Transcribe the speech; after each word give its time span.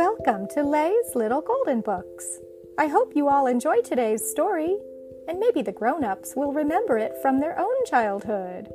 Welcome 0.00 0.48
to 0.54 0.62
Lay's 0.62 1.14
Little 1.14 1.42
Golden 1.42 1.82
Books. 1.82 2.38
I 2.78 2.86
hope 2.86 3.12
you 3.14 3.28
all 3.28 3.46
enjoy 3.46 3.82
today's 3.82 4.26
story, 4.30 4.78
and 5.28 5.38
maybe 5.38 5.60
the 5.60 5.72
grown 5.72 6.04
ups 6.04 6.32
will 6.34 6.54
remember 6.54 6.96
it 6.96 7.12
from 7.20 7.38
their 7.38 7.58
own 7.58 7.84
childhood. 7.84 8.72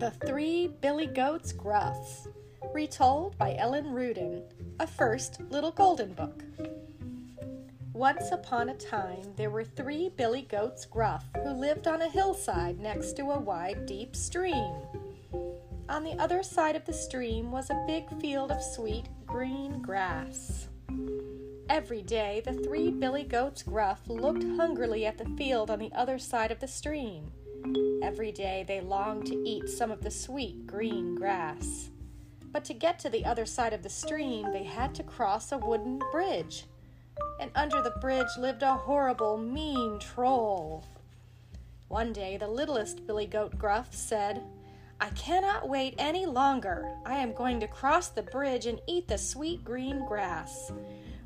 The 0.00 0.12
Three 0.26 0.66
Billy 0.80 1.06
Goats 1.06 1.52
Gruff, 1.52 2.26
retold 2.74 3.38
by 3.38 3.54
Ellen 3.56 3.92
Rudin, 3.92 4.42
a 4.80 4.86
first 4.88 5.40
Little 5.48 5.70
Golden 5.70 6.12
Book. 6.12 6.42
Once 7.94 8.32
upon 8.32 8.70
a 8.70 8.74
time, 8.74 9.32
there 9.36 9.50
were 9.50 9.62
three 9.62 10.08
billy 10.08 10.42
goats 10.42 10.84
gruff 10.84 11.24
who 11.44 11.50
lived 11.50 11.86
on 11.86 12.02
a 12.02 12.08
hillside 12.08 12.80
next 12.80 13.12
to 13.12 13.30
a 13.30 13.38
wide, 13.38 13.86
deep 13.86 14.16
stream. 14.16 14.74
On 15.88 16.02
the 16.02 16.18
other 16.18 16.42
side 16.42 16.74
of 16.74 16.84
the 16.86 16.92
stream 16.92 17.52
was 17.52 17.70
a 17.70 17.84
big 17.86 18.04
field 18.20 18.50
of 18.50 18.60
sweet, 18.60 19.06
green 19.24 19.80
grass. 19.80 20.66
Every 21.70 22.02
day, 22.02 22.42
the 22.44 22.54
three 22.54 22.90
billy 22.90 23.22
goats 23.22 23.62
gruff 23.62 24.00
looked 24.08 24.42
hungrily 24.42 25.06
at 25.06 25.16
the 25.16 25.30
field 25.36 25.70
on 25.70 25.78
the 25.78 25.92
other 25.92 26.18
side 26.18 26.50
of 26.50 26.58
the 26.58 26.66
stream. 26.66 27.30
Every 28.02 28.32
day, 28.32 28.64
they 28.66 28.80
longed 28.80 29.26
to 29.26 29.48
eat 29.48 29.68
some 29.68 29.92
of 29.92 30.02
the 30.02 30.10
sweet, 30.10 30.66
green 30.66 31.14
grass. 31.14 31.90
But 32.50 32.64
to 32.64 32.74
get 32.74 32.98
to 33.00 33.08
the 33.08 33.24
other 33.24 33.46
side 33.46 33.72
of 33.72 33.84
the 33.84 33.88
stream, 33.88 34.50
they 34.50 34.64
had 34.64 34.96
to 34.96 35.04
cross 35.04 35.52
a 35.52 35.58
wooden 35.58 36.00
bridge 36.10 36.64
and 37.40 37.50
under 37.54 37.82
the 37.82 37.98
bridge 38.00 38.26
lived 38.38 38.62
a 38.62 38.74
horrible, 38.74 39.36
mean 39.36 39.98
troll. 39.98 40.84
One 41.88 42.12
day, 42.12 42.36
the 42.36 42.48
littlest 42.48 43.06
Billy 43.06 43.26
Goat 43.26 43.58
Gruff 43.58 43.94
said, 43.94 44.42
I 45.00 45.10
cannot 45.10 45.68
wait 45.68 45.94
any 45.98 46.26
longer. 46.26 46.94
I 47.04 47.16
am 47.16 47.34
going 47.34 47.60
to 47.60 47.68
cross 47.68 48.08
the 48.08 48.22
bridge 48.22 48.66
and 48.66 48.80
eat 48.86 49.08
the 49.08 49.18
sweet 49.18 49.64
green 49.64 50.06
grass. 50.06 50.72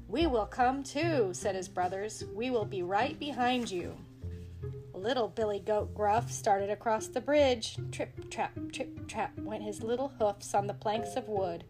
We 0.08 0.26
will 0.26 0.46
come 0.46 0.82
too, 0.82 1.30
said 1.32 1.54
his 1.54 1.68
brothers. 1.68 2.24
We 2.34 2.50
will 2.50 2.64
be 2.64 2.82
right 2.82 3.18
behind 3.18 3.70
you. 3.70 3.96
Little 4.94 5.28
Billy 5.28 5.60
Goat 5.60 5.94
Gruff 5.94 6.32
started 6.32 6.70
across 6.70 7.06
the 7.06 7.20
bridge. 7.20 7.76
Trip, 7.92 8.30
trap, 8.30 8.52
trip, 8.72 9.06
trap 9.06 9.38
went 9.38 9.62
his 9.62 9.82
little 9.82 10.08
hoofs 10.18 10.54
on 10.54 10.66
the 10.66 10.74
planks 10.74 11.14
of 11.14 11.28
wood. 11.28 11.64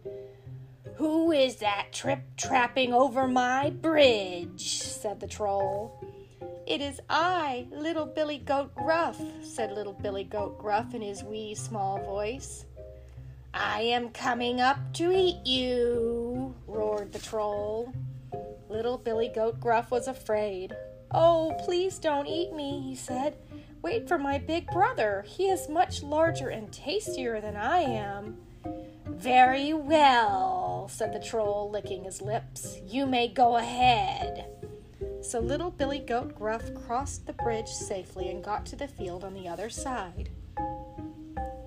Who 0.97 1.33
is 1.33 1.57
that 1.57 1.93
trip 1.93 2.21
trapping 2.37 2.93
over 2.93 3.29
my 3.29 3.71
bridge? 3.71 4.81
said 4.81 5.21
the 5.21 5.27
troll. 5.27 6.03
It 6.67 6.81
is 6.81 7.01
I, 7.09 7.67
little 7.71 8.05
Billy 8.05 8.39
Goat 8.39 8.75
Gruff, 8.75 9.21
said 9.43 9.73
little 9.73 9.95
Billy 9.95 10.25
Goat 10.25 10.59
Gruff 10.59 10.95
in 10.95 11.01
his 11.01 11.25
wee 11.25 11.55
small 11.55 11.99
voice. 12.05 12.67
I 13.55 13.81
am 13.81 14.11
coming 14.11 14.61
up 14.61 14.77
to 14.95 15.11
eat 15.11 15.47
you, 15.47 16.55
roared 16.67 17.13
the 17.13 17.19
troll. 17.19 17.93
Little 18.69 18.99
Billy 18.99 19.29
Goat 19.29 19.59
Gruff 19.61 19.91
was 19.91 20.09
afraid. 20.09 20.77
Oh, 21.11 21.57
please 21.65 21.99
don't 21.99 22.27
eat 22.27 22.53
me, 22.53 22.83
he 22.83 22.95
said. 22.95 23.37
Wait 23.81 24.07
for 24.07 24.19
my 24.19 24.37
big 24.37 24.67
brother. 24.67 25.25
He 25.27 25.49
is 25.49 25.69
much 25.69 26.03
larger 26.03 26.51
and 26.51 26.71
tastier 26.71 27.41
than 27.41 27.57
I 27.57 27.79
am. 27.79 28.37
Very 29.19 29.73
well, 29.73 30.89
said 30.89 31.13
the 31.13 31.19
troll, 31.19 31.69
licking 31.73 32.05
his 32.05 32.23
lips. 32.23 32.79
You 32.87 33.05
may 33.05 33.27
go 33.27 33.57
ahead. 33.57 34.47
So 35.23 35.41
little 35.41 35.73
Billy 35.73 35.99
Goat 35.99 36.37
Gruff 36.37 36.73
crossed 36.73 37.27
the 37.27 37.33
bridge 37.33 37.67
safely 37.67 38.31
and 38.31 38.45
got 38.45 38.65
to 38.67 38.77
the 38.77 38.87
field 38.87 39.25
on 39.25 39.35
the 39.35 39.49
other 39.49 39.71
side. 39.71 40.31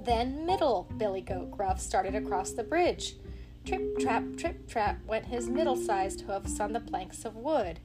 Then 0.01 0.45
middle 0.45 0.87
Billy 0.97 1.19
Goat 1.19 1.51
Gruff 1.51 1.81
started 1.81 2.15
across 2.15 2.51
the 2.51 2.63
bridge. 2.63 3.17
Trip, 3.65 3.99
trap, 3.99 4.23
trip, 4.37 4.69
trap 4.69 4.99
went 5.05 5.25
his 5.25 5.49
middle 5.49 5.75
sized 5.75 6.21
hoofs 6.21 6.61
on 6.61 6.71
the 6.71 6.79
planks 6.79 7.25
of 7.25 7.35
wood. 7.35 7.81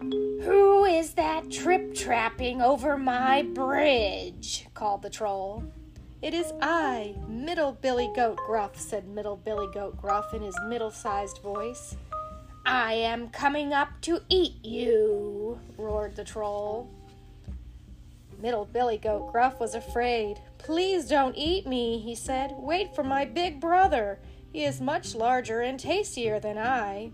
Who 0.00 0.84
is 0.84 1.14
that 1.14 1.50
trip 1.50 1.94
trapping 1.94 2.60
over 2.60 2.98
my 2.98 3.42
bridge? 3.42 4.66
called 4.74 5.00
the 5.00 5.10
troll. 5.10 5.64
It 6.20 6.34
is 6.34 6.52
I, 6.60 7.14
Middle 7.28 7.70
Billy 7.70 8.10
Goat 8.16 8.38
Gruff, 8.44 8.76
said 8.76 9.06
Middle 9.06 9.36
Billy 9.36 9.68
Goat 9.72 9.96
Gruff 9.96 10.34
in 10.34 10.42
his 10.42 10.58
middle 10.66 10.90
sized 10.90 11.38
voice. 11.38 11.96
I 12.66 12.94
am 12.94 13.28
coming 13.28 13.72
up 13.72 13.88
to 14.02 14.22
eat 14.28 14.64
you, 14.64 15.60
roared 15.76 16.16
the 16.16 16.24
troll. 16.24 16.90
Middle 18.42 18.64
Billy 18.64 18.98
Goat 18.98 19.30
Gruff 19.30 19.60
was 19.60 19.76
afraid. 19.76 20.40
Please 20.58 21.06
don't 21.06 21.36
eat 21.36 21.68
me, 21.68 22.00
he 22.00 22.16
said. 22.16 22.52
Wait 22.58 22.96
for 22.96 23.04
my 23.04 23.24
big 23.24 23.60
brother. 23.60 24.18
He 24.52 24.64
is 24.64 24.80
much 24.80 25.14
larger 25.14 25.60
and 25.60 25.78
tastier 25.78 26.40
than 26.40 26.58
I. 26.58 27.12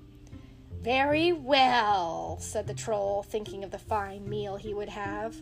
Very 0.80 1.30
well, 1.30 2.38
said 2.40 2.66
the 2.66 2.74
troll, 2.74 3.22
thinking 3.22 3.64
of 3.64 3.70
the 3.70 3.78
fine 3.78 4.26
meal 4.26 4.56
he 4.56 4.72
would 4.72 4.88
have. 4.88 5.36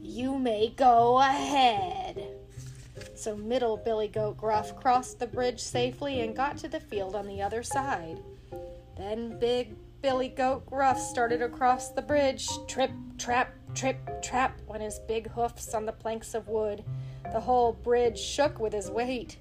You 0.00 0.38
may 0.38 0.72
go 0.74 1.18
ahead. 1.18 2.35
So 3.16 3.34
Middle 3.34 3.78
Billy 3.78 4.08
Goat 4.08 4.36
Gruff 4.36 4.76
crossed 4.76 5.18
the 5.18 5.26
bridge 5.26 5.58
safely 5.58 6.20
and 6.20 6.36
got 6.36 6.58
to 6.58 6.68
the 6.68 6.78
field 6.78 7.14
on 7.14 7.26
the 7.26 7.40
other 7.40 7.62
side. 7.62 8.22
Then 8.96 9.38
Big 9.38 9.74
Billy 10.02 10.28
Goat 10.28 10.66
Gruff 10.66 11.00
started 11.00 11.40
across 11.40 11.88
the 11.88 12.02
bridge. 12.02 12.46
Trip, 12.68 12.90
trap, 13.16 13.54
trip, 13.74 13.96
trap 14.22 14.60
went 14.66 14.82
his 14.82 14.98
big 15.08 15.30
hoofs 15.30 15.72
on 15.72 15.86
the 15.86 15.92
planks 15.92 16.34
of 16.34 16.48
wood. 16.48 16.84
The 17.32 17.40
whole 17.40 17.72
bridge 17.72 18.18
shook 18.18 18.60
with 18.60 18.74
his 18.74 18.90
weight. 18.90 19.38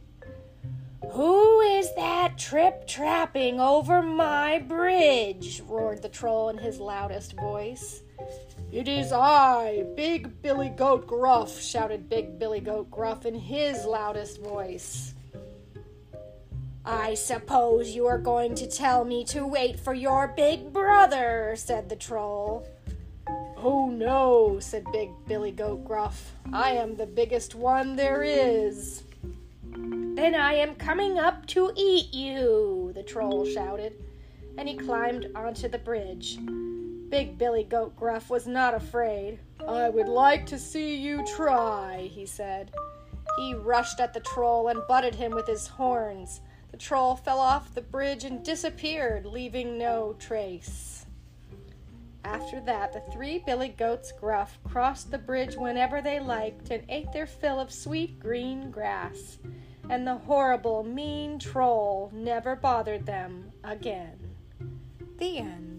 Who 1.15 1.61
is 1.61 1.95
that 1.95 2.37
trip 2.37 2.87
trapping 2.87 3.57
over 3.61 4.01
my 4.01 4.59
bridge? 4.59 5.61
roared 5.65 6.01
the 6.01 6.09
troll 6.09 6.49
in 6.49 6.57
his 6.57 6.77
loudest 6.77 7.37
voice. 7.37 8.01
It 8.69 8.89
is 8.89 9.13
I, 9.13 9.85
Big 9.95 10.41
Billy 10.41 10.67
Goat 10.67 11.07
Gruff, 11.07 11.61
shouted 11.61 12.09
Big 12.09 12.37
Billy 12.37 12.59
Goat 12.59 12.91
Gruff 12.91 13.25
in 13.25 13.33
his 13.33 13.85
loudest 13.85 14.41
voice. 14.41 15.13
I 16.83 17.13
suppose 17.13 17.95
you 17.95 18.07
are 18.07 18.19
going 18.19 18.53
to 18.55 18.67
tell 18.67 19.05
me 19.05 19.23
to 19.27 19.47
wait 19.47 19.79
for 19.79 19.93
your 19.93 20.33
big 20.35 20.73
brother, 20.73 21.53
said 21.55 21.87
the 21.87 21.95
troll. 21.95 22.67
Oh 23.55 23.89
no, 23.89 24.59
said 24.59 24.83
Big 24.91 25.11
Billy 25.29 25.51
Goat 25.51 25.85
Gruff. 25.85 26.33
I 26.51 26.71
am 26.71 26.97
the 26.97 27.07
biggest 27.07 27.55
one 27.55 27.95
there 27.95 28.21
is. 28.21 29.04
Then 30.15 30.33
I 30.33 30.53
am 30.53 30.75
coming 30.75 31.19
up 31.19 31.45
to 31.47 31.73
eat 31.75 32.13
you, 32.13 32.93
the 32.95 33.03
troll 33.03 33.45
shouted, 33.45 34.01
and 34.57 34.69
he 34.69 34.77
climbed 34.77 35.29
onto 35.35 35.67
the 35.67 35.77
bridge. 35.77 36.37
Big 37.09 37.37
Billy 37.37 37.65
Goat 37.65 37.97
Gruff 37.97 38.29
was 38.29 38.47
not 38.47 38.73
afraid. 38.73 39.39
I 39.67 39.89
would 39.89 40.07
like 40.07 40.45
to 40.45 40.57
see 40.57 40.95
you 40.95 41.25
try, 41.35 42.09
he 42.13 42.25
said. 42.25 42.71
He 43.35 43.53
rushed 43.55 43.99
at 43.99 44.13
the 44.13 44.21
troll 44.21 44.69
and 44.69 44.87
butted 44.87 45.15
him 45.15 45.33
with 45.33 45.47
his 45.47 45.67
horns. 45.67 46.39
The 46.71 46.77
troll 46.77 47.17
fell 47.17 47.39
off 47.39 47.75
the 47.75 47.81
bridge 47.81 48.23
and 48.23 48.41
disappeared, 48.41 49.25
leaving 49.25 49.77
no 49.77 50.15
trace. 50.17 51.05
After 52.23 52.61
that, 52.61 52.93
the 52.93 53.01
three 53.11 53.39
billy 53.39 53.67
goats 53.67 54.13
gruff 54.13 54.59
crossed 54.63 55.11
the 55.11 55.17
bridge 55.17 55.57
whenever 55.57 56.01
they 56.01 56.21
liked 56.21 56.71
and 56.71 56.83
ate 56.87 57.11
their 57.11 57.27
fill 57.27 57.59
of 57.59 57.69
sweet 57.69 58.17
green 58.17 58.71
grass, 58.71 59.37
and 59.89 60.07
the 60.07 60.15
horrible, 60.15 60.83
mean 60.83 61.39
troll 61.39 62.11
never 62.13 62.55
bothered 62.55 63.05
them 63.05 63.51
again. 63.63 64.17
The 65.17 65.37
end. 65.39 65.74